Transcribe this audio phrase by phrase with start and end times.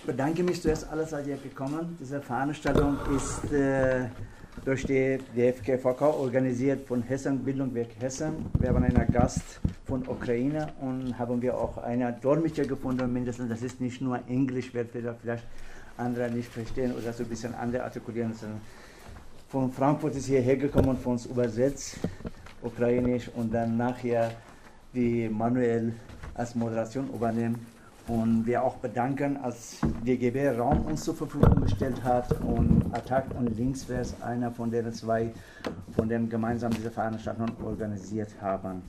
[0.00, 1.94] Ich bedanke mich zuerst alle seid ihr gekommen.
[2.00, 4.06] Diese Veranstaltung ist äh,
[4.64, 8.46] durch die DFKVK organisiert von Hessen, Bildungswerk Hessen.
[8.58, 13.50] Wir haben einen Gast von Ukraine und haben wir auch einen Dolmetscher gefunden, mindestens.
[13.50, 15.44] Das ist nicht nur Englisch, wird vielleicht
[15.98, 18.32] andere nicht verstehen oder so ein bisschen andere artikulieren.
[19.48, 21.98] Von Frankfurt ist hierher gekommen von uns übersetzt,
[22.62, 24.30] ukrainisch und dann nachher
[24.94, 25.92] die manuell
[26.32, 27.66] als Moderation übernehmen
[28.10, 33.56] und wir auch bedanken, als DGB Raum uns zur Verfügung gestellt hat und Attack und
[33.56, 35.30] Linksvers einer von den zwei,
[35.94, 38.82] von denen gemeinsam diese Veranstaltung organisiert haben.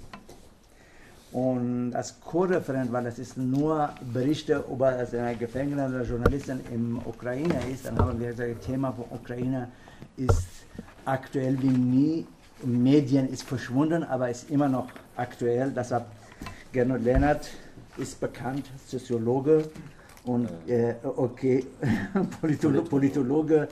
[1.32, 7.00] Und als Co-Referent, weil das ist nur Berichte über also eine Gefängnis oder Journalisten in
[7.06, 9.70] Ukraine ist, dann haben wir gesagt, das Thema von Ukraine
[10.18, 10.48] ist
[11.06, 12.28] aktuell wie nie.
[12.64, 15.72] Medien ist verschwunden, aber ist immer noch aktuell.
[15.72, 16.06] Deshalb
[16.74, 17.50] Gernot Lennart
[17.98, 19.70] ist bekannt, Soziologe
[20.24, 21.66] und äh, okay,
[22.42, 23.68] Politolo Politologe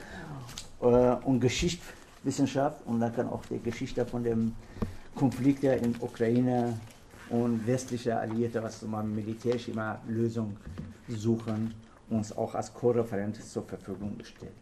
[0.80, 0.84] äh,
[1.24, 4.54] und Geschichtswissenschaft und dann kann auch die Geschichte von dem
[5.14, 6.78] Konflikt in Ukraine
[7.30, 10.56] und westliche Alliierte, was man militärisch immer Lösung
[11.08, 11.74] suchen,
[12.08, 14.52] uns auch als Co-Referent zur Verfügung gestellt.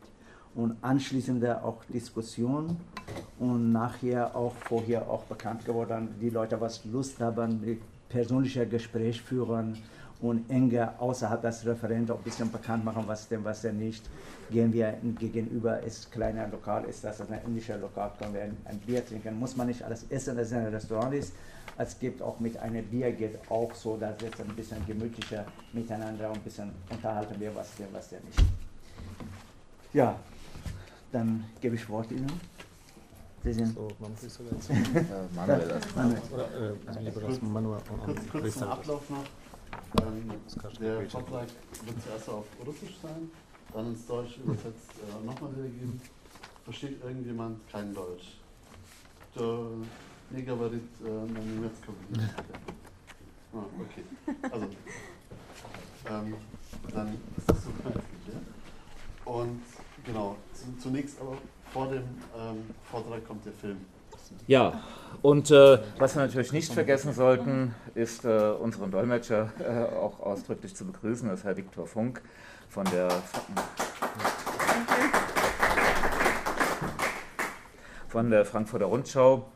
[0.55, 2.77] Und anschließende auch Diskussion
[3.39, 7.62] und nachher auch vorher auch bekannt geworden, die Leute, was Lust haben,
[8.09, 9.77] persönlicher Gespräch führen
[10.20, 14.09] und enger außerhalb des Referendums ein bisschen bekannt machen, was denn, was denn nicht.
[14.50, 18.78] Gehen wir gegenüber, ist kleiner Lokal, ist das ein indischer Lokal, können wir ein, ein,
[18.81, 19.39] Bier trinken.
[19.39, 21.34] Muss man nicht alles essen, dass es ein Restaurant ist.
[21.77, 26.28] Es gibt auch mit einem Bier geht auch so, dass es ein bisschen gemütlicher miteinander
[26.28, 28.43] und ein bisschen unterhalten wir, was denn, was denn nicht.
[29.93, 30.17] Ja,
[31.12, 32.58] dann gebe ich Wort Ihnen
[33.47, 34.69] Sie sind so, man muss sogar jetzt.
[34.69, 36.33] äh, Manuel erst.
[36.33, 39.25] Oder äh, lieber das Manuel und Kurz zum Ablauf noch.
[40.02, 40.31] Ähm,
[40.80, 41.47] der Vortrag
[41.86, 43.30] wird zuerst auf Russisch sein,
[43.73, 46.00] dann ins Deutsch übersetzt äh, nochmal wiedergeben.
[46.64, 48.38] Versteht irgendjemand kein Deutsch?
[49.36, 49.67] Der
[50.29, 51.96] не говорит äh, на немецком.
[53.53, 54.03] Ah, okay.
[54.51, 54.66] Also,
[56.09, 56.35] ähm,
[56.91, 58.01] dann ist das so geklärt.
[59.25, 59.62] Und
[60.03, 60.38] genau,
[60.79, 61.38] zunächst aber
[61.73, 62.03] vor dem
[62.37, 63.79] ähm, Vortrag kommt der Film.
[64.47, 64.81] Ja,
[65.23, 70.75] und äh, was wir natürlich nicht vergessen sollten, ist äh, unseren Dolmetscher äh, auch ausdrücklich
[70.75, 72.21] zu begrüßen, das ist Herr Viktor Funk
[72.69, 73.09] von der,
[78.09, 79.49] von der Frankfurter Rundschau,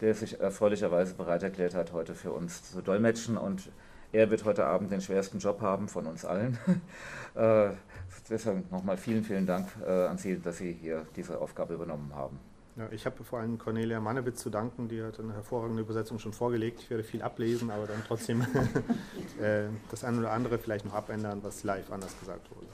[0.00, 3.36] der sich erfreulicherweise bereit erklärt hat, heute für uns zu dolmetschen.
[3.36, 3.70] Und
[4.12, 6.58] er wird heute Abend den schwersten Job haben von uns allen.
[8.30, 12.38] Deshalb nochmal vielen, vielen Dank äh, an Sie, dass Sie hier diese Aufgabe übernommen haben.
[12.76, 16.32] Ja, ich habe vor allem Cornelia Mannewitz zu danken, die hat eine hervorragende Übersetzung schon
[16.32, 16.80] vorgelegt.
[16.80, 18.42] Ich werde viel ablesen, aber dann trotzdem
[19.40, 22.66] äh, das eine oder andere vielleicht noch abändern, was live anders gesagt wurde.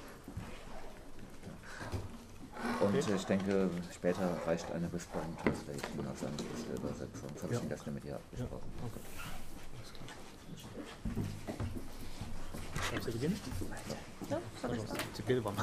[2.80, 3.14] Und okay.
[3.14, 7.30] ich denke, später reicht eine Whisper Translation als eine Übersetzung.
[7.32, 7.60] Das habe ja.
[7.62, 8.72] ich gestern mit ihr abgesprochen.
[8.76, 8.86] Ja.
[8.86, 9.00] Okay.
[12.90, 13.40] Kannst du beginnen?
[14.30, 14.96] Да, пожалуйста.
[15.16, 15.54] Теперь вам.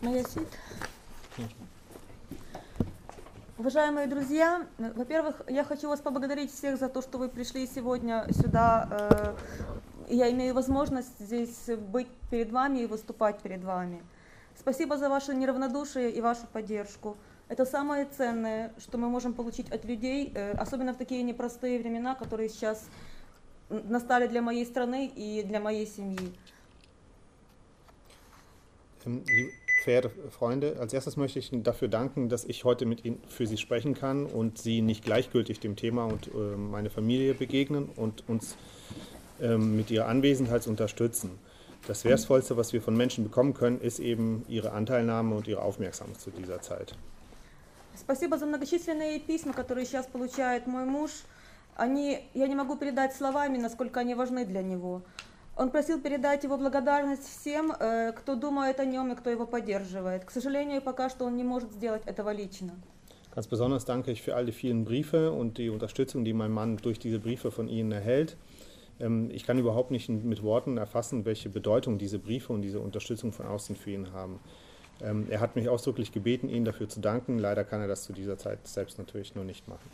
[0.00, 0.48] Моя сид.
[3.56, 9.34] Уважаемые друзья, во-первых, я хочу вас поблагодарить всех за то, что вы пришли сегодня сюда.
[10.08, 14.02] Я имею возможность здесь быть перед вами и выступать перед вами.
[14.58, 17.16] Спасибо за ваше неравнодушие и вашу поддержку.
[17.48, 22.48] Это самое ценное, что мы можем получить от людей, особенно в такие непростые времена, которые
[22.48, 22.84] сейчас
[23.69, 26.31] настали для моей страны и для моей семьи.
[29.83, 33.47] Verehrte Freunde, als erstes möchte ich Ihnen dafür danken, dass ich heute mit Ihnen für
[33.47, 38.27] Sie sprechen kann und Sie nicht gleichgültig dem Thema und äh, meine Familie begegnen und
[38.27, 38.57] uns
[39.41, 41.39] ähm, mit Ihrer Anwesenheit unterstützen.
[41.87, 46.19] Das Wertvollste, was wir von Menschen bekommen können, ist eben Ihre Anteilnahme und Ihre Aufmerksamkeit
[46.19, 46.93] zu dieser Zeit.
[47.95, 51.11] Спасибо за многочисленные письма, которые сейчас получает мой муж.
[51.75, 55.01] Они, я не могу передать словами, насколько они важны для него.
[55.55, 60.23] Он просил передать его благодарность всем, кто думает о нем и кто его поддерживает.
[60.25, 62.71] К сожалению, пока что он не может сделать этого лично.
[63.35, 66.77] Ganz besonders danke ich für all die vielen Briefe und die Unterstützung, die mein Mann
[66.77, 68.37] durch diese Briefe von Ihnen erhält.
[69.29, 73.45] Ich kann überhaupt nicht mit Worten erfassen, welche Bedeutung diese Briefe und diese Unterstützung von
[73.45, 74.39] außen für ihn haben.
[74.99, 77.37] Er hat mich ausdrücklich gebeten, Ihnen dafür zu danken.
[77.37, 79.89] Leider kann er das zu dieser Zeit selbst natürlich nur nicht machen.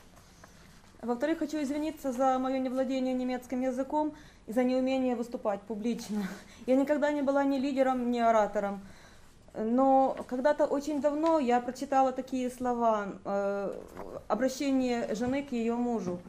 [1.02, 4.12] Во-вторых, хочу извиниться за мое невладение немецким языком
[4.46, 6.24] и за неумение выступать публично.
[6.66, 8.82] Я никогда не была ни лидером, ни оратором.
[9.54, 13.80] Но когда-то очень давно я прочитала такие слова, э,
[14.28, 16.20] обращение жены к ее мужу.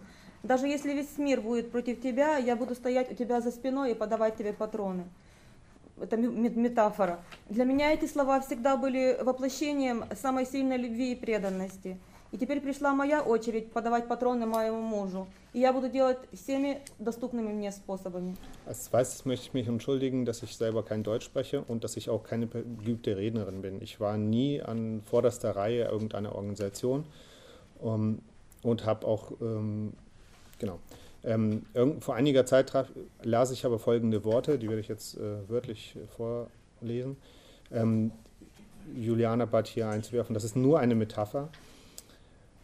[0.42, 3.96] Даже если весь мир будет против тебя, я буду стоять у тебя за спиной и
[3.96, 5.04] подавать тебе патроны.
[6.00, 7.20] это метафора.
[7.50, 12.00] Для меня эти слова всегда были воплощением самой сильной любви и преданности.
[12.33, 15.27] И теперь пришла моя очередь подавать патроны моему мужу.
[15.53, 18.37] И я буду делать всеми доступными мне способами.
[18.67, 22.11] Als zweites möchte ich mich entschuldigen, dass ich selber kein Deutsch spreche und dass ich
[22.11, 23.81] auch keine geübte Rednerin bin.
[23.81, 27.05] Ich war nie an vorderster Reihe irgendeiner Organisation
[27.79, 28.19] um, ähm,
[28.62, 29.93] und habe auch, ähm,
[30.59, 30.81] genau,
[31.25, 31.62] ähm,
[32.00, 32.88] vor einiger Zeit traf,
[33.23, 37.17] las ich aber folgende Worte, die werde ich jetzt äh, wörtlich vorlesen.
[37.73, 38.12] Ähm,
[38.94, 41.49] Juliana bat hier einzuwerfen, das ist nur eine Metapher.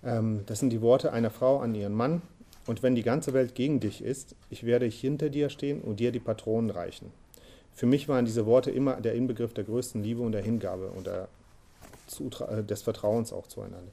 [0.06, 2.22] Ähm, das sind die Worte einer Frau an ihren Mann.
[2.66, 6.12] Und wenn die ganze Welt gegen dich ist, ich werde hinter dir stehen und dir
[6.12, 7.10] die Patronen reichen.
[7.74, 11.06] Für mich waren diese Worte immer der Inbegriff der größten Liebe und der Hingabe und
[11.06, 11.28] der,
[12.48, 13.90] äh, des Vertrauens auch zueinander.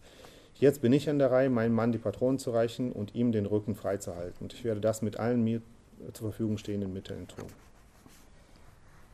[0.56, 3.46] Jetzt bin ich an der Reihe, meinem Mann die Patronen zu reichen und ihm den
[3.46, 4.38] Rücken freizuhalten.
[4.42, 5.62] Und ich werde das mit allen mir
[6.14, 7.48] zur Verfügung stehenden Mitteln tun.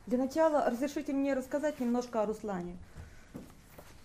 [0.07, 2.77] Для начала разрешите мне рассказать немножко о Руслане.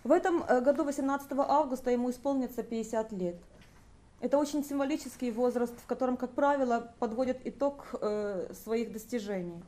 [0.05, 3.35] В этом э, году, 18 августа, ему исполнится 50 лет.
[4.19, 9.61] Это очень символический возраст, в котором, как правило, подводят итог äh, своих достижений.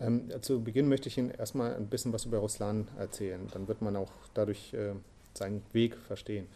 [0.00, 3.48] Ähm, zu Beginn möchte ich Ihnen erstmal ein bisschen was über Ruslan erzählen.
[3.52, 4.94] Dann wird man auch dadurch äh,
[5.34, 6.46] seinen Weg verstehen.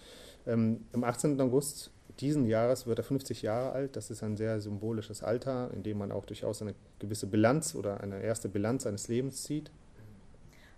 [0.47, 1.41] Ähm, am 18.
[1.41, 1.91] August
[2.21, 3.97] diesen Jahres wird er 50 Jahre alt.
[3.97, 8.01] Das ist ein sehr symbolisches Alter, in dem man auch durchaus eine gewisse Bilanz oder
[8.01, 9.71] eine erste Bilanz seines Lebens zieht.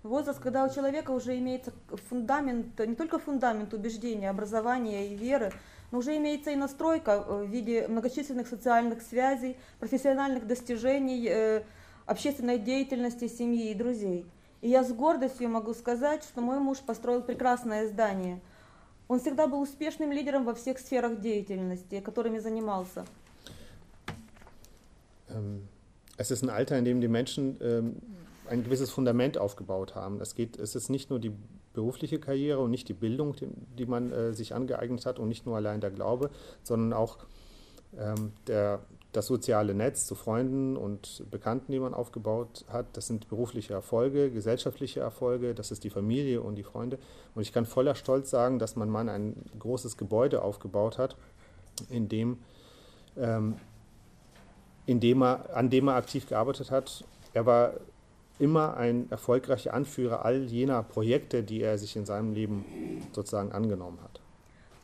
[0.06, 1.74] Возраст, когда у человека уже имеется
[2.10, 5.52] фундамент, не только фундамент убеждения, образования и веры,
[5.92, 11.64] но уже имеется и настройка в виде многочисленных социальных связей, профессиональных достижений, э,
[12.06, 14.26] общественной деятельности, семьи и друзей.
[14.62, 18.42] И я с гордостью могу сказать, что мой муж построил прекрасное здание.
[19.08, 23.06] Он всегда был успешным лидером во всех сферах деятельности, которыми занимался.
[26.18, 27.96] Es ist ein Alter, in dem die Menschen ähm,
[28.50, 30.22] ein gewisses Fundament aufgebaut haben.
[30.22, 31.32] Es, geht, es ist nicht nur die
[31.74, 33.48] berufliche Karriere und nicht die Bildung, die,
[33.78, 36.30] die man äh, sich angeeignet hat und nicht nur allein der Glaube,
[36.64, 37.18] sondern auch
[37.98, 38.80] ähm, der,
[39.12, 42.86] das soziale Netz zu Freunden und Bekannten, die man aufgebaut hat.
[42.94, 46.98] Das sind berufliche Erfolge, gesellschaftliche Erfolge, das ist die Familie und die Freunde.
[47.34, 51.16] Und ich kann voller Stolz sagen, dass mein Mann ein großes Gebäude aufgebaut hat,
[51.90, 52.40] in dem,
[53.18, 53.56] ähm,
[54.86, 57.04] in dem er, an dem er aktiv gearbeitet hat.
[57.34, 57.74] Er war
[58.40, 62.66] immer ein erfolgreicher Anführer all jener Projekte, die er sich in seinem Leben
[63.14, 64.22] sozusagen angenommen hat.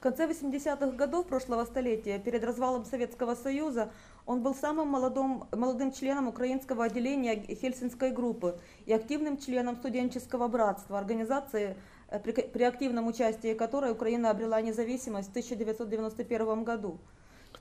[0.02, 3.92] В конце 80-х годов прошлого столетия, перед развалом Советского Союза,
[4.26, 8.58] он был самым молодым, молодым членом украинского отделения Хельсинской группы
[8.88, 11.76] и активным членом студенческого братства, организации,
[12.24, 17.00] при, при активном участии которой Украина обрела независимость в 1991 году.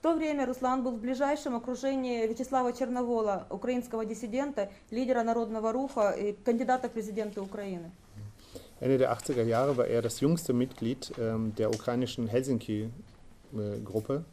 [0.00, 6.32] то время Руслан был в ближайшем окружении Вячеслава Черновола, украинского диссидента, лидера народного руха и
[6.32, 7.90] кандидата в президенты Украины.
[8.78, 14.24] Ende der 80er Jahre war er das jüngste Mitglied ähm, der ukrainischen Helsinki-Gruppe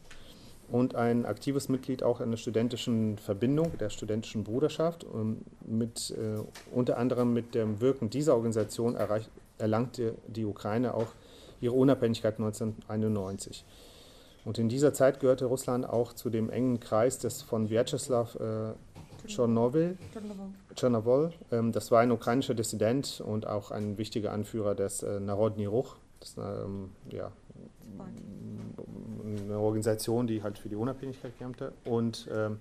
[0.70, 5.04] und ein aktives Mitglied auch einer studentischen Verbindung, der studentischen Bruderschaft.
[5.04, 6.42] Und mit, äh,
[6.74, 11.08] unter anderem mit dem Wirken dieser Organisation erreicht, erlangte die Ukraine auch
[11.60, 13.64] ihre Unabhängigkeit 1991.
[14.44, 18.74] Und in dieser Zeit gehörte Russland auch zu dem engen Kreis des von Vyacheslav äh,
[19.26, 19.96] Tschernowil,
[20.74, 21.32] Tschernowol.
[21.50, 25.96] Ähm, das war ein ukrainischer Dissident und auch ein wichtiger Anführer des äh, Narodny Ruch.
[26.20, 27.32] Das ist ähm, ja,
[29.46, 32.60] eine Organisation, die halt für die Unabhängigkeit kämpfte und ähm,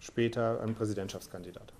[0.00, 1.72] später ein Präsidentschaftskandidat.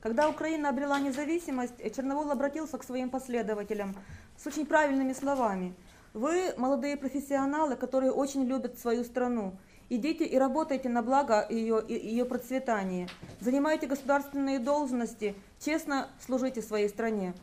[0.00, 3.94] Когда Украина обрела независимость, Черновол обратился к своим последователям
[4.36, 9.57] с очень правильными словами – Вы молодые профессионалы, которые очень любят свою страну.
[9.89, 13.07] Идите и работайте на благо ее, ее процветания.
[13.39, 17.33] Занимайте государственные должности, честно служите своей стране.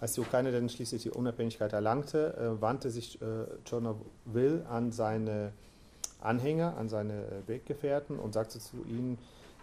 [0.00, 5.52] Als die Ukraine dann schließlich die Unabhängigkeit erlangte, äh, wandte sich äh, Tschernobyl an seine
[6.20, 9.18] Anhänger, an seine äh, Weggefährten und sagte zu ihnen,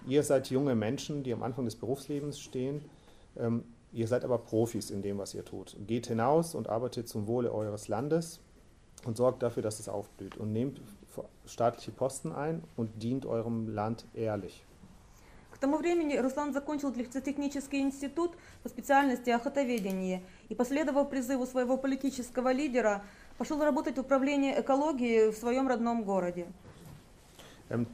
[0.08, 2.84] ihr seid junge Menschen, die am Anfang des Berufslebens stehen.
[3.87, 5.77] Ähm, Ihr seid aber Profis in dem, was ihr tut.
[5.87, 8.41] Geht hinaus und arbeitet zum Wohle eures Landes
[9.05, 10.39] und sorgt dafür, dass es aufblüht.
[10.39, 10.81] Und nehmt
[11.45, 14.65] staatliche Posten ein und dient eurem Land ehrlich.
[15.53, 18.33] К тому времени Руслан закончил лесотехнический институт
[18.65, 23.05] по специальности охотоведения и, последовав призыву своего политического лидера,
[23.39, 26.47] пошел работать в управлении экологии в своем родном городе.
[27.71, 27.87] Ähm,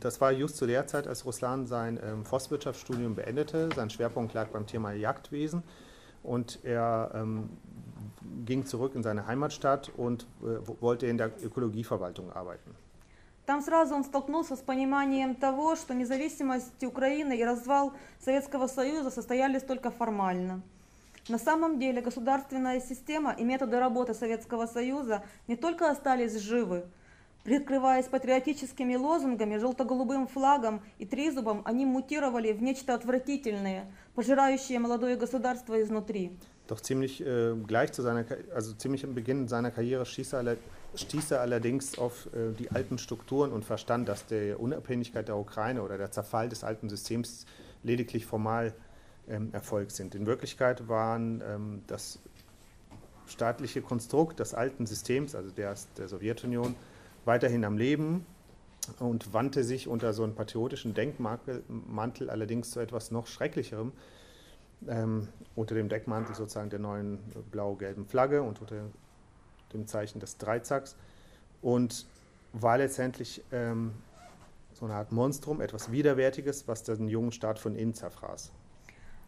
[0.00, 3.68] das war just zu der Zeit, als Ruslan sein ähm, Forstwirtschaftsstudium beendete.
[3.74, 5.62] Sein Schwerpunkt lag beim Thema Jagdwesen
[6.22, 7.50] und er ähm,
[8.44, 12.74] ging zurück in seine Heimatstadt und äh, wollte in der Ökologieverwaltung arbeiten.
[13.46, 19.62] Там сразу он столкнулся с пониманием того, что независимость Украины и развал Советского Союза состоялись
[19.62, 20.62] только формально.
[21.28, 26.86] На самом деле государственная система и методы работы Советского Союза не только остались живы,
[27.44, 35.80] Прикрываясь патриотическими лозунгами, желто-голубым флагом и тризубом, они мутировали в нечто отвратительное, пожирающее молодое государство
[35.80, 36.32] изнутри.
[36.66, 40.56] Doch ziemlich äh, gleich zu seiner, also ziemlich am Beginn seiner Karriere stieß er,
[40.96, 45.82] stieß er allerdings auf äh, die alten Strukturen und verstand, dass die Unabhängigkeit der Ukraine
[45.82, 47.46] oder der Zerfall des alten Systems
[47.84, 48.74] lediglich formal
[49.28, 50.16] ähm, erfolgt sind.
[50.16, 52.18] In Wirklichkeit waren ähm, das
[53.28, 56.74] staatliche Konstrukt des alten Systems, also der, der Sowjetunion,
[57.24, 58.24] weiterhin am Leben
[59.00, 63.92] und wandte sich unter so einem patriotischen Denkmantel allerdings zu etwas noch Schrecklicherem,
[64.88, 67.18] ähm, unter dem Deckmantel sozusagen der neuen
[67.50, 68.76] blau-gelben Flagge und unter
[69.72, 70.96] dem Zeichen des Dreizacks
[71.62, 72.06] und
[72.52, 73.92] war letztendlich ähm,
[74.72, 78.52] so eine Art Monstrum, etwas Widerwärtiges, was den jungen Staat von innen zerfraß.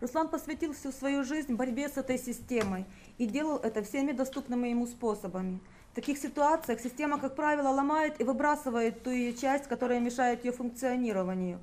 [0.00, 2.84] Руслан посвятил всю свою жизнь борьбе с этой системой
[3.18, 8.23] и делал это всеми доступными ему способами – В таких ситуациях система, как правило, ломает и
[8.23, 11.59] выбрасывает ту ее часть, которая мешает ее функционированию.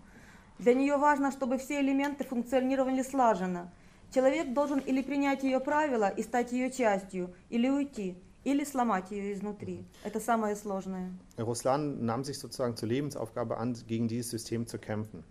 [0.61, 3.73] Для нее важно, чтобы все элементы функционировали слаженно.
[4.15, 9.33] Человек должен или принять ее правила и стать ее частью, или уйти, или сломать ее
[9.33, 9.85] изнутри.
[10.05, 11.11] Это самое сложное.
[11.37, 15.25] Russland nahm sich sozusagen zur Lebensaufgabe an, gegen dieses System zu kämpfen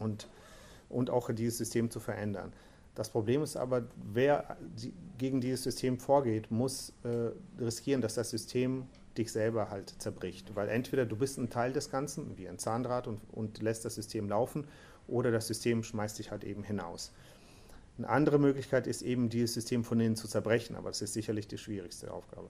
[0.00, 0.28] und,
[0.90, 2.52] und auch dieses System zu verändern.
[2.97, 3.83] Das Problem ist aber,
[4.13, 4.57] wer
[5.17, 7.31] gegen dieses System vorgeht, muss äh,
[7.61, 8.85] riskieren, dass das System
[9.17, 10.55] dich selber halt zerbricht.
[10.55, 13.95] Weil entweder du bist ein Teil des Ganzen, wie ein Zahnrad, und, und lässt das
[13.95, 14.67] System laufen,
[15.07, 17.11] oder das System schmeißt dich halt eben hinaus.
[17.97, 21.47] Eine andere Möglichkeit ist eben, dieses System von innen zu zerbrechen, aber das ist sicherlich
[21.47, 22.49] die schwierigste Aufgabe.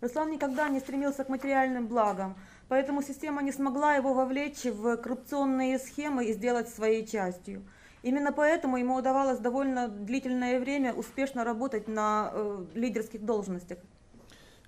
[0.00, 2.36] Руслан никогда не стремился к материальным благам,
[2.68, 7.64] поэтому система не смогла его вовлечь в коррупционные схемы и сделать своей частью.
[8.03, 13.77] Именно поэтому ему удавалось довольно длительное время успешно работать на äh, лидерских должностях.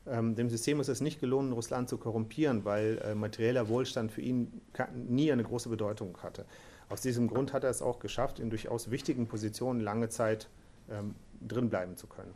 [0.08, 4.22] Ähm, dem System ist es nicht gelungen, Russland zu korrumpieren, weil äh, materieller Wohlstand für
[4.22, 4.62] ihn
[4.94, 6.46] nie eine große Bedeutung hatte.
[6.90, 10.48] Aus diesem Grund hat er es auch geschafft, in durchaus wichtigen Positionen lange Zeit
[10.90, 12.34] ähm, drin bleiben zu können.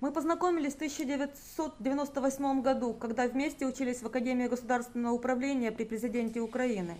[0.00, 6.96] Мы познакомились в 1998 году, когда вместе учились в Академии государственного управления при президенте Украины.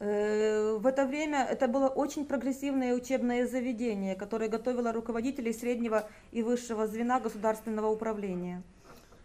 [0.00, 6.42] Э, в это время это было очень прогрессивное учебное заведение, которое готовило руководителей среднего и
[6.42, 8.62] высшего звена государственного управления.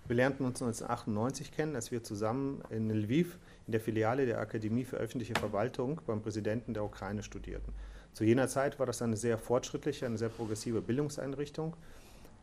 [0.08, 3.38] Wir lernten uns 1998 kennen, als wir zusammen in Lviv
[3.68, 7.72] in der Filiale der Akademie für öffentliche Verwaltung beim Präsidenten der Ukraine studierten.
[8.14, 11.76] Zu jener Zeit war das eine sehr fortschrittliche, eine sehr progressive Bildungseinrichtung,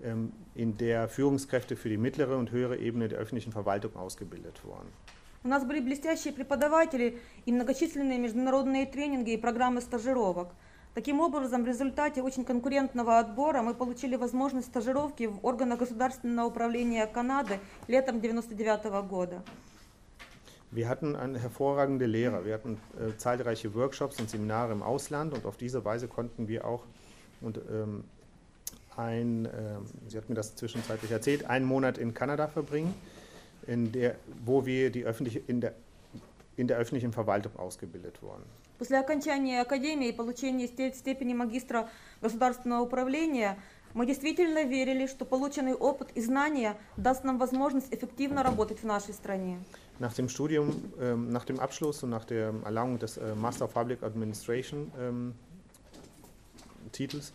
[0.02, 4.88] ähm, in der Führungskräfte für die mittlere und höhere Ebene der öffentlichen Verwaltung ausgebildet wurden.
[5.45, 10.47] У нас были блестящие преподаватели и многочисленные международные тренинги и программы стажировок.
[10.93, 17.05] Таким образом, в результате очень конкурентного отбора мы получили возможность стажировки в органах государственного управления
[17.07, 17.59] Канады
[17.89, 19.43] летом 1999 года.
[20.71, 25.57] Wir hatten hervorragende Lehrer, wir hatten äh, zahlreiche Workshops und Seminare im Ausland und auf
[25.57, 26.83] diese Weise konnten wir auch
[27.41, 28.05] und, ähm,
[28.95, 29.49] ein, äh,
[30.07, 32.93] sie hat mir das zwischenzeitlich erzählt, einen Monat in Kanada verbringen
[33.66, 35.74] in der, wo wir die öffentliche, in, der,
[36.56, 38.44] in der öffentlichen Verwaltung ausgebildet wurden.
[38.78, 41.88] После окончания академии и получения степени магистра
[42.22, 43.58] государственного управления
[43.92, 49.14] мы действительно верили, что полученный опыт и знания даст нам возможность эффективно работать в нашей
[49.14, 49.58] стране.
[49.98, 53.74] Nach dem Studium, ähm, nach dem Abschluss und nach der Erlangung des äh, Master of
[53.74, 55.34] Public Administration ähm,
[56.92, 57.32] Titels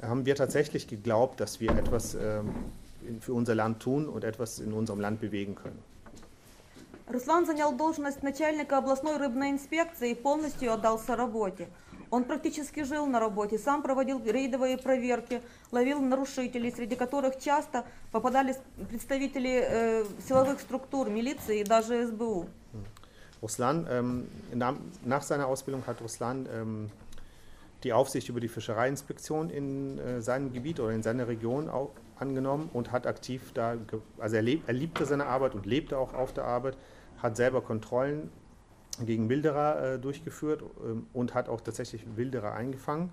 [0.00, 2.54] haben wir tatsächlich geglaubt, dass wir etwas ähm,
[3.20, 5.78] für unser Land tun und etwas in unserem Land bewegen können.
[7.10, 11.68] Руслан занял должность начальника областной рыбной инспекции и полностью отдался работе.
[12.10, 15.40] Он практически жил на работе, сам проводил рейдовые проверки,
[15.72, 18.56] ловил нарушителей, среди которых часто попадались
[18.88, 22.46] представители äh, силовых структур, милиции и даже СБУ.
[23.40, 26.90] Ruslan, ähm, nach, nach, seiner Ausbildung hat Ruslan ähm,
[27.84, 32.70] die Aufsicht über die Fischereiinspektion in äh, seinem Gebiet oder in seiner Region auch angenommen
[32.72, 33.76] und hat aktiv da,
[34.18, 36.76] also er, lebt, er liebte seine Arbeit und lebte auch auf der Arbeit,
[37.22, 38.30] hat selber Kontrollen
[39.04, 43.10] gegen Wilderer äh, durchgeführt ähm, und hat auch tatsächlich Wilderer eingefangen,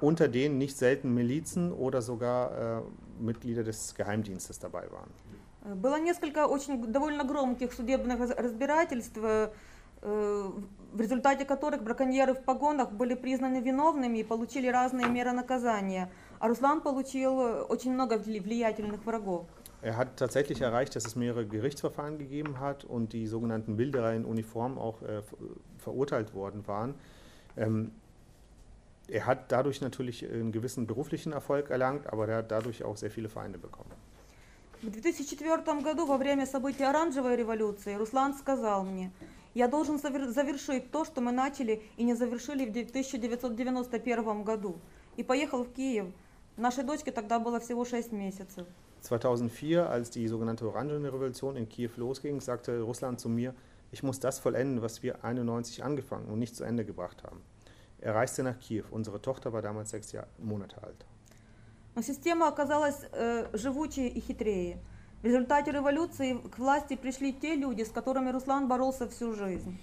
[0.00, 2.82] unter denen nicht selten Milizen oder sogar äh,
[3.20, 5.10] Mitglieder des Geheimdienstes dabei waren.
[5.76, 9.48] Было несколько очень довольно громких судебных разбирательств, э,
[10.02, 16.10] в результате которых браконьеры в погонах были признаны виновными и получили разные меры наказания.
[16.39, 19.45] А Руслан получил очень много влиятельных врагов.
[19.81, 24.25] Er hat tatsächlich erreicht, dass es mehrere Gerichtsverfahren gegeben hat und die sogenannten Wilderer in
[24.25, 25.21] Uniform auch äh,
[25.77, 26.95] verurteilt worden waren.
[27.55, 27.91] Ähm,
[29.07, 33.11] er hat dadurch natürlich einen gewissen beruflichen Erfolg erlangt, aber er hat dadurch auch sehr
[33.11, 33.91] viele Feinde bekommen.
[34.81, 39.11] В 2004 году, во время событий Оранжевой революции, Руслан сказал мне,
[39.55, 44.75] я должен завершить то, что мы начали и не завершили в 1991 году.
[45.15, 46.07] И поехал в Киев.
[46.56, 48.66] Нашей дочке тогда было всего 6 месяцев.
[49.02, 53.54] 2004, als die sogenannte Orangene Revolution in Kiew losging, sagte Russland zu mir,
[53.90, 57.40] ich muss das vollenden, was wir 91 angefangen und nicht zu Ende gebracht haben.
[58.00, 58.84] Er reiste nach Kiew.
[58.90, 61.04] Unsere Tochter war damals sechs Jahr, Monate alt.
[61.94, 64.78] Но система оказалась äh, живучее и хитрее.
[65.20, 69.78] В результате революции к власти пришли те люди, с которыми Руслан боролся всю жизнь.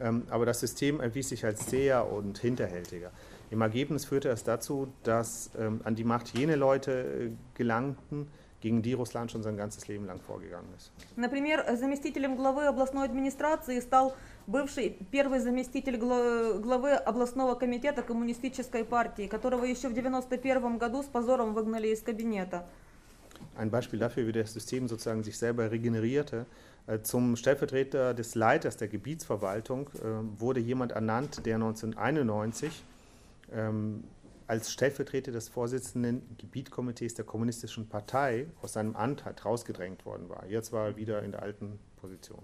[0.00, 3.12] Ähm, aber das System erwies sich als zäher und hinterhältiger.
[3.50, 8.28] Im Ergebnis führte es dazu, dass ähm, an die Macht jene Leute äh, gelangten,
[8.62, 10.92] gegen die Russland schon sein ganzes Leben lang vorgegangen ist.
[11.16, 14.14] Например, заместителем главы областной администрации стал
[14.46, 21.54] бывший первый заместитель главы областного комитета коммунистической партии, которого еще в 1991 году с позором
[21.54, 22.64] выгнали из кабинета.
[23.56, 26.46] Ein Beispiel dafür, wie das System sozusagen sich selber regenerierte.
[26.86, 32.82] Äh, zum Stellvertreter des Leiters der Gebietsverwaltung äh, wurde jemand ernannt, der 1991
[33.52, 34.04] ähm,
[34.46, 40.46] als Stellvertreter des Vorsitzenden Gebietkomitees der Kommunistischen Partei aus seinem Amt halt rausgedrängt worden war.
[40.46, 42.42] Jetzt war er wieder in der alten Position.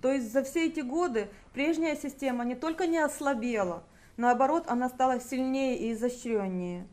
[0.00, 3.84] То есть за все эти годы прежняя система не только не ослабела,
[4.16, 6.86] наоборот, она стала сильнее и изощреннее.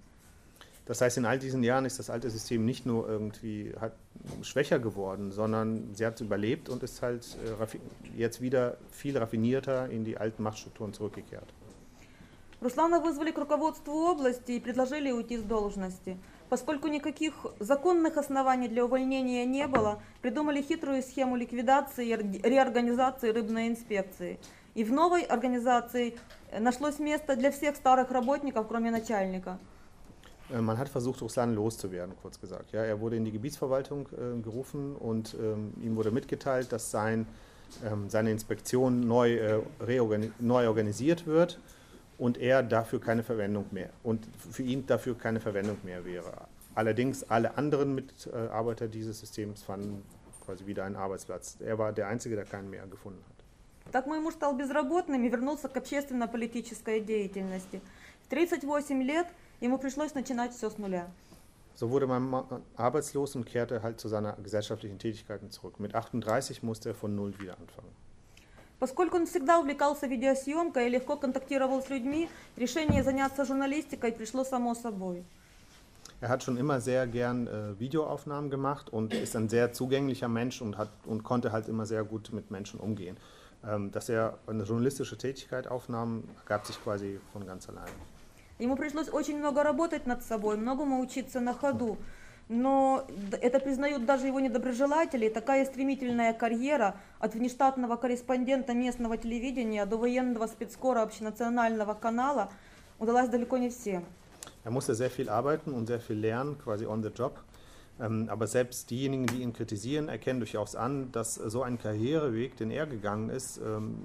[0.85, 3.93] Das heißt, in all diesen Jahren ist das alte System nicht nur irgendwie hat,
[4.41, 10.03] schwächer geworden, sondern sie hat überlebt und ist halt äh, jetzt wieder viel raffinierter in
[10.03, 11.53] die alten Machtstrukturen zurückgekehrt.
[12.60, 16.18] Руслана вызвали к руководству области и предложили уйти с должности.
[16.48, 23.68] Поскольку никаких законных оснований для увольнения не было, придумали хитрую схему ликвидации и реорганизации рыбной
[23.68, 24.38] инспекции.
[24.74, 26.16] И в новой организации
[26.58, 29.58] нашлось место для всех старых работников, кроме начальника.
[30.50, 32.72] Man hat versucht, Ruslan loszuwerden, kurz gesagt.
[32.72, 37.26] Ja, er wurde in die Gebietsverwaltung äh, gerufen und ähm, ihm wurde mitgeteilt, dass sein,
[37.82, 41.58] ähm, seine Inspektion neu, äh, neu organisiert wird
[42.17, 46.47] und er dafür keine Verwendung mehr und für ihn dafür keine Verwendung mehr wäre.
[46.75, 50.03] Allerdings alle anderen Mitarbeiter dieses Systems fanden
[50.45, 51.57] quasi wieder einen Arbeitsplatz.
[51.59, 53.39] Er war der Einzige, der keinen mehr gefunden hat.
[53.91, 57.81] Так мой муж стал безработным и вернулся к общественно-политической деятельности.
[58.23, 59.25] В 38 лет
[59.61, 61.07] ему пришлось начинать все с нуля.
[61.75, 65.79] So wurde man arbeitslos und kehrte halt zu seiner gesellschaftlichen Tätigkeiten zurück.
[65.79, 67.89] Mit 38 musste er von null wieder anfangen.
[68.79, 74.73] Поскольку он всегда увлекался видеосъемкой и легко контактировал с людьми, решение заняться журналистикой пришло само
[74.73, 75.25] собой.
[76.21, 80.61] Er hat schon immer sehr gern äh, Videoaufnahmen gemacht und ist ein sehr zugänglicher Mensch
[80.61, 83.15] und, hat, und konnte halt immer sehr gut mit Menschen umgehen.
[83.65, 87.91] Ähm, dass er eine journalistische Tätigkeit aufnahm, ergab sich quasi von ganz alleine.
[88.57, 91.97] Ему пришлось очень много работать над собой, многому учиться на ходу
[92.49, 93.05] но
[93.41, 95.29] это признают даже его недоброжелатели.
[95.29, 102.51] Такая стремительная карьера от внештатного корреспондента местного телевидения до военного спецкора общенационального канала
[102.97, 104.03] удалась далеко не всем.
[104.65, 107.39] Er musste sehr viel arbeiten und sehr viel lernen, quasi on the job.
[107.99, 112.71] Ähm, aber selbst diejenigen, die ihn kritisieren, erkennen durchaus an, dass so ein Karriereweg, den
[112.71, 113.95] er gegangen ist, ähm,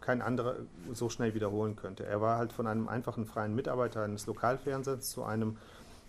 [0.00, 0.56] kein anderer
[0.92, 2.06] so schnell wiederholen könnte.
[2.06, 5.58] Er war halt von einem einfachen freien Mitarbeiter eines Lokalfernsehens zu einem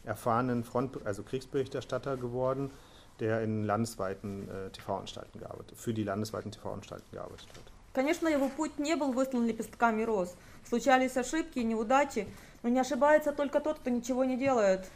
[0.05, 2.71] erfahrenen Front, also Kriegsberichterstatter geworden,
[3.19, 7.63] der in landesweiten äh, TV-Anstalten gearbeitet, für die landesweiten TV-Anstalten gearbeitet hat.
[7.93, 10.35] Конечно, его путь не был выслан лепестками роз.
[10.63, 12.27] Случались ошибки, неудачи,
[12.63, 14.89] но не ошибается только тот, кто ничего не делает.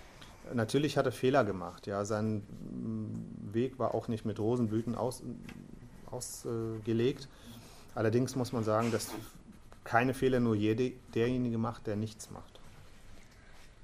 [0.54, 1.88] Natürlich hat er Fehler gemacht.
[1.88, 5.40] Ja, sein mm, Weg war auch nicht mit Rosenblüten ausgelegt.
[6.12, 7.16] Aus, äh,
[7.96, 9.10] Allerdings muss man sagen, dass
[9.84, 12.57] keine Fehler nur jede, derjenige macht, der nichts macht.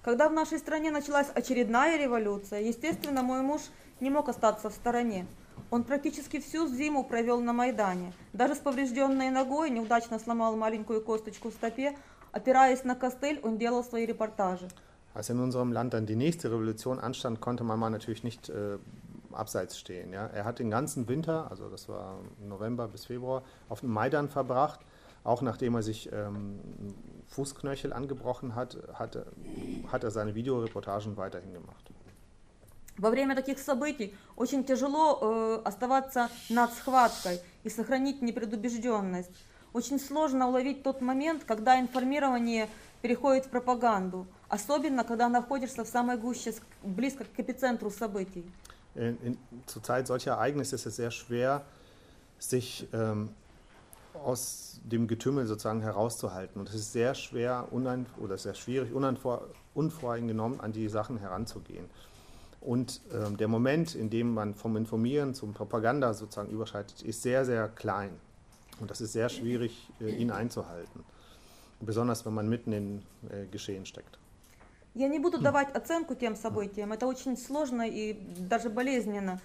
[0.04, 3.62] Когда в нашей стране началась очередная революция, естественно, мой муж
[4.00, 5.26] не мог остаться в стороне.
[5.70, 8.12] Он практически всю зиму провел на Майдане.
[8.34, 11.96] Даже с поврежденной ногой неудачно сломал маленькую косточку в стопе.
[12.32, 14.68] Опираясь на костыль, он делал свои репортажи.
[15.14, 18.76] Als in unserem Land dann die nächste Revolution anstand, konnte man natürlich nicht äh,
[19.32, 20.12] abseits stehen.
[20.12, 20.26] Ja?
[20.26, 24.80] Er hat den ganzen Winter, also das war November bis Februar, auf dem Maidan verbracht
[25.24, 26.60] Auch nachdem er sich ähm,
[27.34, 29.18] Fußknöchel angebrochen hat, hat,
[29.92, 31.90] hat er seine Videoreportagen weiterhin gemacht.
[32.96, 39.32] Во время таких событий очень тяжело э, оставаться над схваткой и сохранить непредубежденность.
[39.72, 42.68] Очень сложно уловить тот момент, когда информирование
[43.02, 48.44] переходит в пропаганду, особенно когда находишься в самой гуще, близко к эпицентру событий.
[48.94, 51.62] in, in, zur Zeit solcher Ereignisse ist es sehr schwer,
[52.38, 53.30] sich ähm,
[54.13, 56.59] aus dem Getümmel sozusagen herauszuhalten.
[56.59, 61.85] Und es ist sehr schwer unein, oder sehr schwierig, uneinvor, unvoreingenommen an die Sachen heranzugehen.
[62.61, 67.45] Und ähm, der Moment, in dem man vom Informieren zum Propaganda sozusagen überschreitet, ist sehr,
[67.45, 68.11] sehr klein.
[68.79, 71.03] Und das ist sehr schwierig, äh, ihn einzuhalten.
[71.79, 74.19] Besonders wenn man mitten in äh, Geschehen steckt.
[74.95, 78.13] Я не буду давать оценку тем событиям, это очень сложно и
[78.49, 79.39] даже болезненно.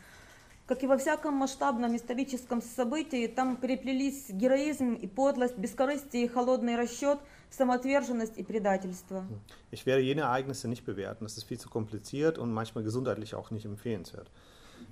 [0.68, 6.76] Как и во всяком масштабном историческом событии, там переплелись героизм и подлость, бескорыстие и холодный
[6.76, 7.18] расчет,
[7.50, 9.26] самоотверженность и предательство.
[9.70, 13.50] Ich werde jene Ereignisse nicht bewerten, das ist viel zu kompliziert und manchmal gesundheitlich auch
[13.50, 14.30] nicht empfehlenswert.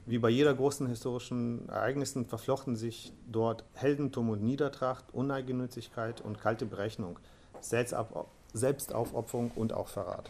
[0.04, 6.66] Wie bei jeder großen historischen Ereignissen verflochten sich dort Heldentum und Niedertracht, Uneigennützigkeit und kalte
[6.66, 7.18] Berechnung,
[8.52, 10.28] Selbstaufopferung und auch Verrat.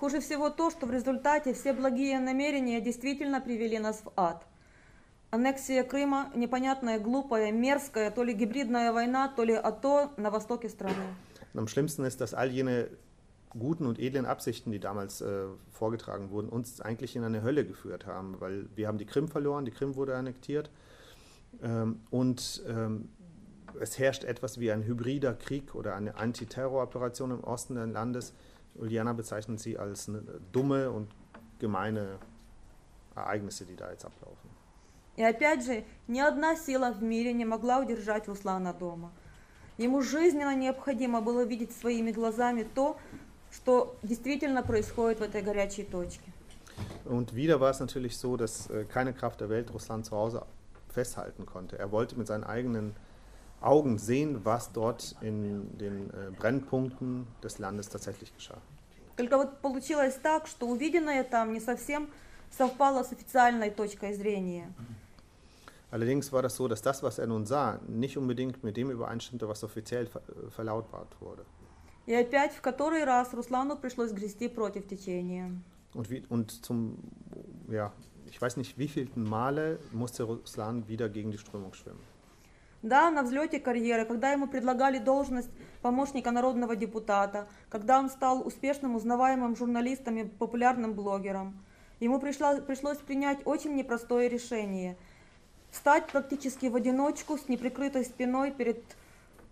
[0.00, 4.46] Хуже всего то, что в результате все благие намерения действительно привели нас в ад.
[5.30, 10.94] Аннексия Крыма, непонятная, глупая, мерзкая, то ли гибридная война, то ли АТО на востоке страны.
[11.52, 12.90] Und am schlimmsten ist, dass all jene
[13.58, 18.06] guten und edlen Absichten, die damals äh, vorgetragen wurden, uns eigentlich in eine Hölle geführt
[18.06, 20.70] haben, weil wir haben die Krim verloren, die Krim wurde annektiert
[21.62, 23.08] ähm, und ähm,
[23.80, 28.34] es herrscht etwas wie ein hybrider Krieg oder eine Antiterroroperation im Osten des Landes,
[28.74, 30.10] Juliana bezeichnet sie als
[30.52, 31.08] dumme und
[31.58, 32.18] gemeine
[33.14, 34.50] Ereignisse, die da jetzt ablaufen.
[35.16, 39.10] И опять же, ни одна сила в мире не могла удержать Руслана дома.
[39.78, 42.98] Ему жизненно необходимо было видеть своими глазами то,
[43.50, 46.32] что действительно происходит в этой горячей точке.
[47.06, 50.44] Und wieder war es natürlich so, dass äh, keine Kraft der Welt Russland zu Hause
[50.88, 51.78] festhalten konnte.
[51.78, 52.94] Er wollte mit seinen eigenen
[53.60, 58.60] Augen sehen, was dort in den äh, Brennpunkten des Landes tatsächlich geschah.
[59.16, 62.08] Только вот получилось так, что увиденное там не совсем
[62.50, 64.72] совпало с официальной точкой зрения.
[65.90, 69.48] Allerdings war das so, dass das, was er nun sah, nicht unbedingt mit dem übereinstimmte,
[69.48, 70.08] was offiziell
[70.50, 71.44] verlautbart wurde.
[72.06, 75.50] И опять в который раз Руслану пришлось грести против течения.
[75.94, 76.98] Und, wie, und zum,
[77.68, 77.92] ja,
[78.30, 82.00] ich weiß nicht, wievielten Male musste Ruslan wieder gegen die Strömung schwimmen.
[82.83, 88.95] Да, на взлете карьеры, когда ему предлагали должность помощника народного депутата, когда он стал успешным,
[88.95, 91.63] узнаваемым журналистом и популярным блогером.
[91.99, 94.97] Ему пришло, пришлось принять очень непростое решение.
[95.69, 98.83] Встать практически в одиночку с неприкрытой спиной перед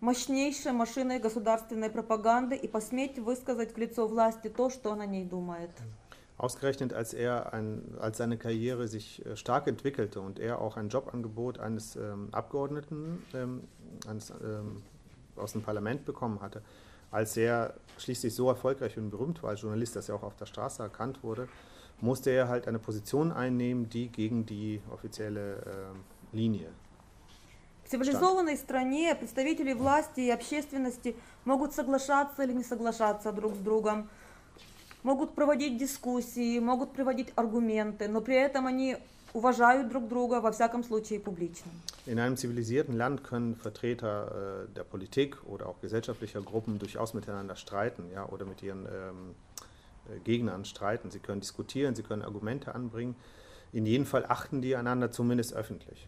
[0.01, 5.23] мощнейшей машиной государственной пропаганды и посметь высказать в лицо власти то, что он о ней
[5.23, 5.69] думает.
[6.38, 10.88] Ausgerechnet als er ein, als seine Karriere sich äh, stark entwickelte und er auch ein
[10.88, 13.62] Jobangebot eines ähm, Abgeordneten ähm,
[14.08, 14.82] eines, ähm,
[15.36, 16.62] aus dem Parlament bekommen hatte,
[17.12, 20.46] als er schließlich so erfolgreich und berühmt war als Journalist, dass er auch auf der
[20.46, 21.48] Straße erkannt wurde,
[22.00, 25.56] musste er halt eine Position einnehmen, die gegen die offizielle
[26.32, 26.68] äh, Linie
[27.84, 34.08] В цивилизованной стране представители власти и общественности могут соглашаться или не соглашаться друг с другом,
[35.03, 38.97] могут проводить дискуссии, могут приводить аргументы, но при этом они
[39.33, 41.71] уважают друг друга, во всяком случае публично.
[42.05, 47.55] In einem zivilisierten Land können Vertreter äh, der Politik oder auch gesellschaftlicher Gruppen durchaus miteinander
[47.55, 49.35] streiten ja, oder mit ihren ähm,
[50.09, 51.11] äh, Gegnern streiten.
[51.11, 53.15] Sie können diskutieren, sie können Argumente anbringen.
[53.71, 56.07] In jedem Fall achten die einander zumindest öffentlich.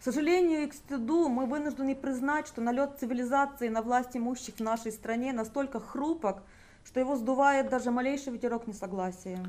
[0.00, 4.60] К сожалению и к стыду мы вынуждены признать, что налет цивилизации на власть имущих в
[4.60, 6.42] нашей стране настолько хрупок,
[6.85, 9.39] что его сдувает даже малейший ветерок несогласия.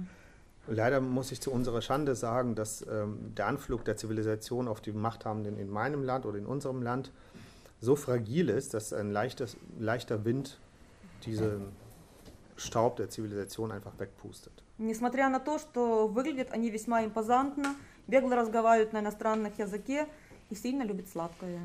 [0.68, 4.92] Leider muss ich zu unserer Schande sagen, dass ähm, der Anflug der Zivilisation auf die
[4.92, 7.10] Machthabenden in meinem Land oder in unserem Land
[7.80, 10.58] so fragil ist, dass ein leichtes, leichter Wind
[11.26, 11.72] diesen
[12.56, 14.52] Staub der Zivilisation einfach wegpustet.
[14.78, 17.74] Несмотря на то, что выглядят они весьма импозантно,
[18.06, 20.06] бегло разговаривают на иностранных языке
[20.52, 21.60] и сильно любят сладкое.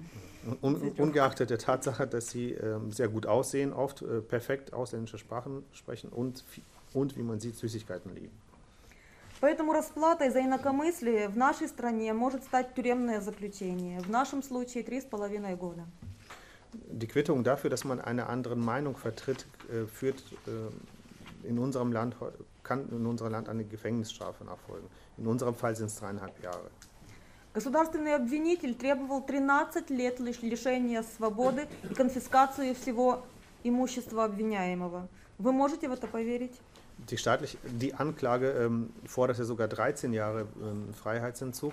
[0.62, 5.64] Un, ungeachtet der Tatsache, dass sie äh, sehr gut aussehen, oft äh, perfekt ausländische Sprachen
[5.74, 6.44] sprechen und,
[6.94, 8.32] und, wie man sieht, Süßigkeiten lieben.
[9.40, 14.00] Поэтому расплатой за инакомыслие в нашей стране может стать тюремное заключение.
[14.00, 15.86] В нашем случае три с половиной года.
[16.74, 22.16] Die Quittung dafür, dass man eine andere Meinung vertritt, äh, führt äh, in unserem Land,
[22.64, 24.88] kann in unserem Land eine Gefängnisstrafe nachfolgen.
[25.18, 26.70] In unserem Fall sind es dreieinhalb Jahre.
[27.55, 33.25] Государственный обвинитель требовал 13 лет лишения свободы и конфискацию всего
[33.63, 35.09] имущества обвиняемого.
[35.39, 36.59] Вы можете в это поверить?
[37.11, 41.73] Die, staatliche, die Anklage ähm, forderte sogar 13 Jahre ähm, Freiheitsentzug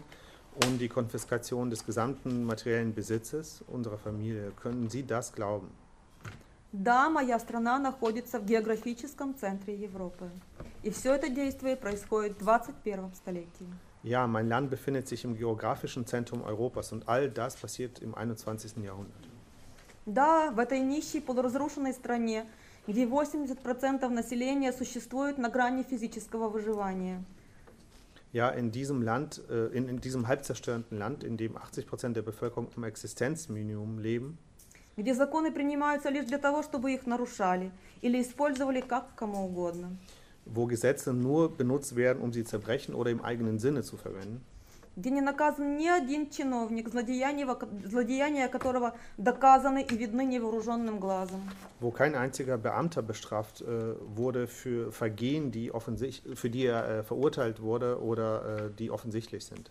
[0.65, 4.51] und die Konfiskation des gesamten materiellen Besitzes unserer Familie.
[4.61, 5.69] Können Sie das glauben?
[6.71, 10.29] Да, моя страна находится в географическом центре Европы.
[10.83, 13.67] И все это действие происходит в 21 столетии.
[14.02, 18.76] Ja, mein Land befindet sich im geografischen Zentrum Europas und all das passiert im 21.
[18.84, 19.28] Jahrhundert.
[20.06, 22.44] Да, в этой нищей полуразрушенной стране,
[22.87, 27.24] где 80% населения существует на грани физического выживания.
[28.34, 32.16] Ja, in diesem Land, äh, in, in diesem halb zerstörten Land, in dem 80 Prozent
[32.16, 34.38] der Bevölkerung im Existenzminimum leben,
[34.96, 39.96] где законы принимаются лишь для того, чтобы их нарушали или использовали как кому угодно.
[40.46, 44.42] wo Gesetze nur benutzt werden, um sie zu zerbrechen oder im eigenen Sinne zu verwenden,
[44.96, 47.48] где не наказан ни один чиновник, злодеяния,
[47.84, 51.40] злодеяния которого доказаны и видны невооруженным глазом.
[51.80, 57.02] wo kein einziger Beamter bestraft äh, wurde für Vergehen, die offensicht, für die er äh,
[57.02, 59.68] verurteilt wurde oder äh, die offensichtlich sind.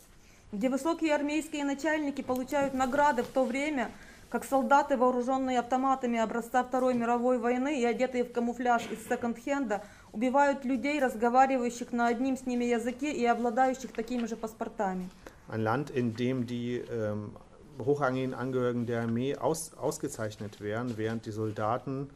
[0.51, 3.89] где высокие армейские начальники получают награды в то время,
[4.29, 9.83] как солдаты, вооруженные автоматами образца Второй мировой войны и одетые в камуфляж из секонд-хенда,
[10.17, 15.09] убивают людей, разговаривающих на одним с ними языке и обладающих такими же паспортами.
[15.47, 17.31] Ein Land, in dem die ähm,
[17.79, 22.09] hochrangigen Angehörigen der Armee aus, ausgezeichnet werden, während die Soldaten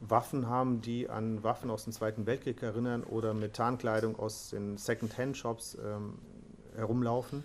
[0.00, 4.76] Waffen haben, die an Waffen aus dem Zweiten Weltkrieg erinnern oder mit Tarnkleidung aus den
[4.76, 6.18] Second-Hand-Shops ähm,
[6.76, 7.44] herumlaufen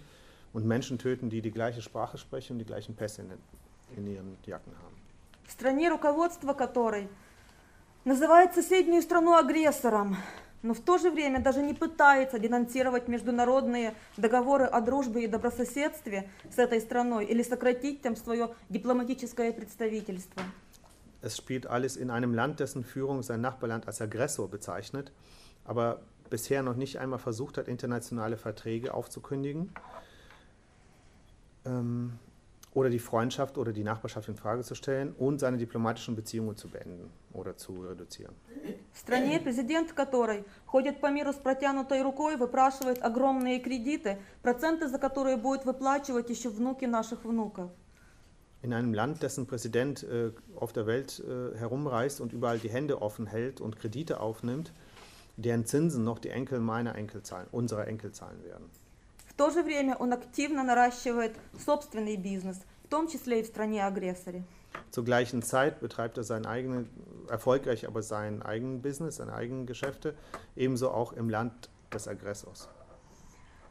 [0.53, 3.31] und Menschen töten, die die gleiche Sprache sprechen und die gleichen Pässe in,
[3.95, 4.95] in ihren Jacken haben.
[5.45, 7.07] В стране, руководство которой
[8.04, 10.16] называет соседнюю страну агрессором,
[10.62, 16.28] но в то же время даже не пытается денонсировать международные договоры о дружбе и добрососедстве
[16.50, 20.42] с этой страной или сократить там свое дипломатическое представительство.
[21.20, 25.12] Es spielt alles in einem Land, dessen Führung sein Nachbarland als Aggressor bezeichnet,
[25.64, 29.72] aber bisher noch nicht einmal versucht hat, internationale Verträge aufzukündigen.
[31.64, 32.18] Ähm,
[32.77, 36.67] oder die Freundschaft oder die Nachbarschaft in Frage zu stellen und seine diplomatischen Beziehungen zu
[36.69, 38.36] beenden oder zu reduzieren.
[38.93, 44.99] В стране, президент которой ходит по миру с протянутой рукой, выпрашивает огромные кредиты, проценты за
[44.99, 47.71] которые будет выплачивать еще внуки наших внуков.
[48.63, 53.01] In einem Land, dessen Präsident äh, auf der Welt äh, herumreist und überall die Hände
[53.01, 54.71] offen hält und Kredite aufnimmt,
[55.36, 58.69] deren Zinsen noch die Enkel meiner Enkel zahlen, unserer Enkel zahlen werden.
[59.41, 64.43] В то же время он активно наращивает собственный бизнес, в том числе и в стране-агрессоре.
[64.91, 66.89] Zur gleichen Zeit betreibt er sein eigenen,
[67.29, 70.15] erfolgreich aber sein eigenes Business, seine eigenen Geschäfte,
[70.55, 72.69] ebenso auch im Land des Aggressors.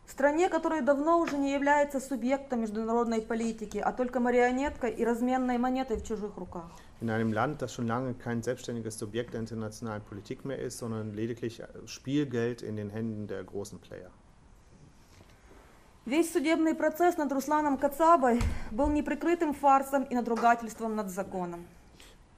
[0.06, 5.58] В стране, которая давно уже не является субъектом международной политики, а только марионеткой и разменной
[5.58, 6.70] монетой в чужих руках.
[7.00, 11.12] In einem Land, das schon lange kein selbstständiges Subjekt der internationalen Politik mehr ist, sondern
[11.12, 14.10] lediglich Spielgeld in den Händen der großen Player.
[16.07, 21.67] Весь судебный процесс над Русланом Кацабой был неприкрытым фарсом и надругательством над законом.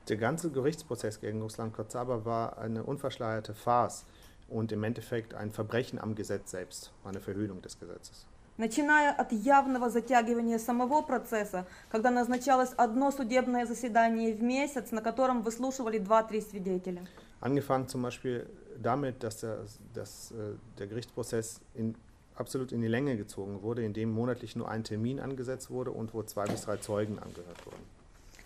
[0.06, 4.04] Der ganze Gerichtsprozess gegen Ruslan Kotzaba war eine unverschleierte Farce
[4.50, 8.26] und im Endeffekt ein Verbrechen am Gesetz selbst, eine Verhöhnung des Gesetzes.
[8.58, 15.42] Начиная от явного затягивания самого процесса, когда назначалось одно судебное заседание в месяц, на котором
[15.42, 17.08] выслушивали два-три свидетеля.
[17.40, 18.46] Angefangen zum Beispiel
[18.78, 19.60] damit, dass der,
[19.94, 20.34] dass,
[20.78, 21.96] der Gerichtsprozess in
[22.35, 26.23] absolut in die Länge gezogen wurde, indem monatlich nur ein Termin angesetzt wurde und wo
[26.23, 27.83] zwei bis drei Zeugen angehört wurden.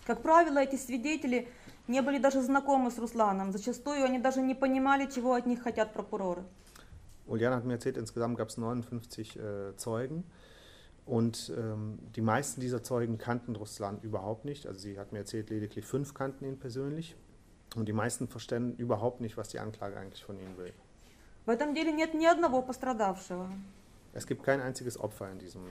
[0.05, 1.47] Как правило, эти свидетели
[1.87, 3.51] не были даже знакомы с Русланом.
[3.53, 6.43] Зачастую они даже не понимали, чего от них хотят прокуроры.
[7.25, 10.25] Uliana hat mir erzählt, insgesamt gab es 59 äh, Zeugen.
[11.05, 14.67] Und ähm, die meisten dieser Zeugen kannten Russland überhaupt nicht.
[14.67, 17.15] Also sie hat mir erzählt, lediglich fünf kannten ihn persönlich.
[17.75, 20.73] Und die meisten verstehen überhaupt nicht, was die Anklage eigentlich von ihnen will.
[21.45, 23.49] В этом деле нет ни одного пострадавшего.
[24.13, 25.61] Es gibt kein einziges Opfer in diesem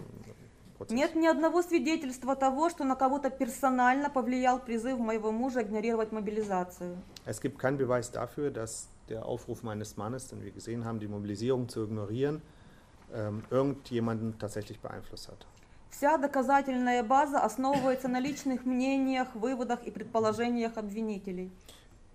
[0.77, 0.97] Prozess.
[0.97, 6.97] Нет ни одного свидетельства того, что на кого-то персонально повлиял призыв моего мужа игнорировать мобилизацию.
[7.25, 11.09] Es gibt keinen Beweis dafür, dass der Aufruf meines Mannes, den wir gesehen haben, die
[11.09, 12.43] Mobilisierung zu ignorieren,
[13.15, 15.47] ähm, irgendjemanden tatsächlich beeinflusst hat.
[15.91, 21.53] Вся доказательная база основывается на личных мнениях, выводах и предположениях обвинителей.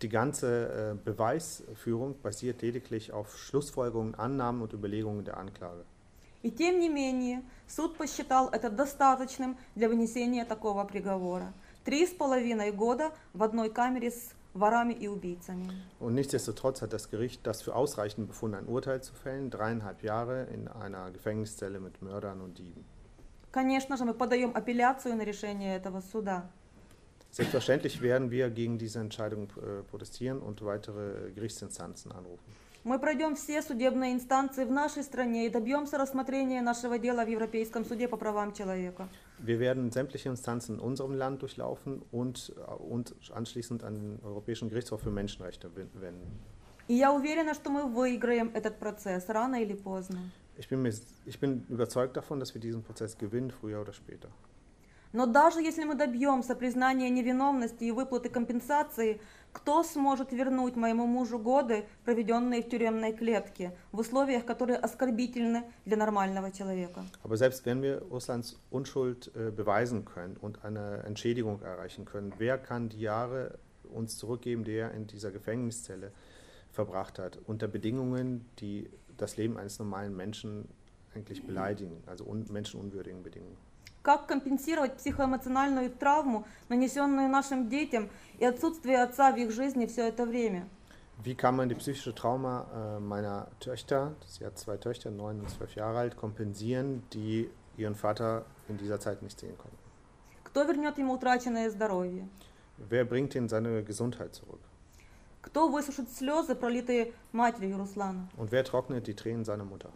[0.02, 5.86] Die ganze äh, Beweisführung basiert lediglich auf Schlussfolgerungen, Annahmen und Überlegungen der Anklage.
[6.43, 11.53] И тем не менее, суд посчитал это достаточным для вынесения такого приговора.
[11.85, 15.71] Три с половиной года в одной камере с ворами и убийцами.
[16.01, 20.45] Und nichtsdestotrotz hat das Gericht das für ausreichend befunden, ein Urteil zu fällen, dreieinhalb Jahre
[20.53, 22.85] in einer Gefängniszelle mit Mördern und Dieben.
[23.51, 26.51] Конечно же, мы подаем апелляцию на решение этого суда.
[27.31, 32.45] Selbstverständlich werden wir gegen diese Entscheidung äh, protestieren und weitere Gerichtsinstanzen anrufen.
[32.84, 37.84] Мы пройдем все судебные инстанции в нашей стране и добьемся рассмотрения нашего дела в Европейском
[37.84, 39.10] суде по правам человека.
[39.40, 45.02] Wir werden sämtliche Instanzen in unserem Land durchlaufen und uns anschließend an den Europäischen Gerichtshof
[45.02, 46.40] für Menschenrechte wenden.
[46.88, 50.20] И я уверена, что мы выиграем этот процесс рано или поздно.
[50.58, 50.94] Ich bin, mir,
[51.26, 54.30] ich bin überzeugt davon, dass wir diesen Prozess gewinnen, früher oder später.
[55.13, 59.21] Но даже если мы добьемся признания невиновности и выплаты компенсации,
[59.53, 65.97] кто сможет вернуть моему мужу годы, проведенные в тюремной клетке, в условиях, которые оскорбительны для
[65.99, 67.05] нормального человека?
[67.23, 72.57] Aber selbst wenn wir Russlands Unschuld äh, beweisen können und eine Entschädigung erreichen können, wer
[72.57, 73.59] kann die Jahre
[73.93, 76.13] uns zurückgeben, die er in dieser Gefängniszelle
[76.71, 80.67] verbracht hat, unter Bedingungen, die das Leben eines normalen Menschen
[81.15, 83.72] eigentlich beleidigen, also un menschenunwürdigen Bedingungen?
[84.02, 90.26] Как компенсировать психоэмоциональную травму, нанесенную нашим детям, и отсутствие отца в их жизни все это
[90.26, 90.70] время?
[91.24, 95.50] Wie kann man die psychische Trauma äh, meiner Töchter, sie hat zwei Töchter, neun und
[95.50, 99.78] zwölf Jahre alt, kompensieren, die ihren Vater in dieser Zeit nicht sehen konnten?
[100.44, 102.28] Кто вернет ему утраченное здоровье?
[102.78, 104.62] Wer bringt ihm seine Gesundheit zurück?
[105.42, 108.30] Кто высушит слезы, пролитые матерью Руслана?
[108.38, 109.90] Und wer trocknet die Tränen seiner Mutter?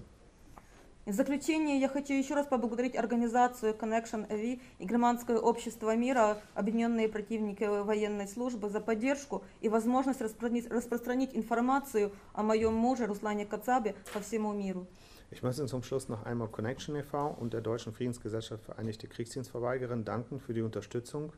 [1.06, 7.08] В заключение я хочу еще раз поблагодарить организацию Connection AV и Германское общество мира, объединенные
[7.08, 13.94] противники военной службы, за поддержку и возможность распространить, распространить информацию о моем муже Руслане Кацабе
[14.12, 14.88] по всему миру.
[15.30, 17.36] Ich möchte zum Schluss noch einmal Connection e.V.
[17.38, 21.32] und der Deutschen Friedensgesellschaft Vereinigte Kriegsdienstverweigerin danken für die Unterstützung,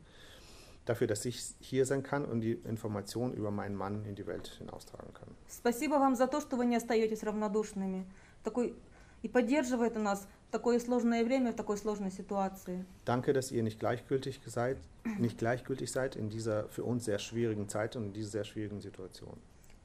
[0.85, 4.47] dafür, dass ich hier sein kann und die Informationen über meinen Mann in die Welt
[4.57, 5.29] hinaustragen kann.
[5.47, 8.07] Спасибо вам за то, что вы не остаетесь равнодушными.
[8.43, 8.73] Такой
[9.21, 12.85] и поддерживает нас в такое сложное время, в такой сложной ситуации.
[13.05, 14.77] Danke, dass ihr nicht gleichgültig seid,
[15.19, 18.81] nicht gleichgültig seid in dieser für uns sehr schwierigen Zeit und in dieser sehr schwierigen
[18.81, 19.37] Situation.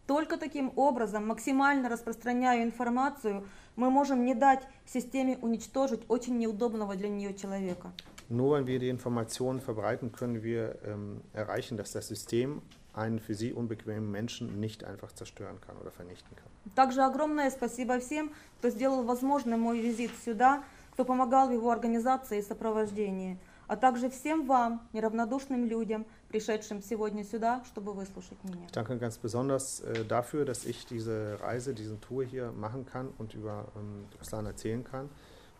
[0.06, 7.08] Только таким образом, максимально распространяя информацию, мы можем не дать системе уничтожить очень неудобного для
[7.08, 7.92] нее человека.
[8.28, 12.62] Nur wenn wir die Informationen verbreiten, können wir ähm, erreichen, dass das System
[12.93, 16.47] einen für sie unbequemen Menschen nicht einfach zerstören kann oder vernichten kann.
[16.75, 22.39] Также огромное спасибо всем, кто сделал возможным мой визит сюда, кто помогал в его организации
[22.39, 28.65] и сопровождении, а также всем вам, неравнодушным людям, пришедшим сегодня сюда, чтобы выслушать меня.
[28.65, 33.09] Ich danke ganz besonders äh, dafür, dass ich diese Reise, diese Tour hier machen kann
[33.17, 35.09] und über ähm, Ruslan erzählen kann.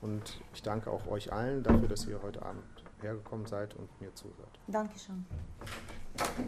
[0.02, 2.63] Und ich danke auch euch allen dafür, dass ihr heute Abend
[3.02, 4.60] hergekommen seid und mir zuhört.
[4.68, 5.26] Dankeschön.
[6.16, 6.38] Thank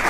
[0.00, 0.05] you.